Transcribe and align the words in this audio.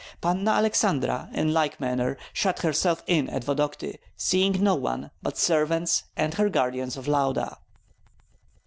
Panna 0.19 0.53
Aleksandra 0.53 1.29
in 1.31 1.53
like 1.53 1.79
manner 1.79 2.17
shut 2.33 2.63
herself 2.63 3.03
in 3.05 3.29
at 3.29 3.43
Vodokty, 3.45 3.99
seeing 4.17 4.63
no 4.63 4.73
one 4.73 5.11
but 5.21 5.37
servants 5.37 6.05
and 6.17 6.33
her 6.33 6.49
guardians 6.49 6.97
of 6.97 7.07
Lauda. 7.07 7.59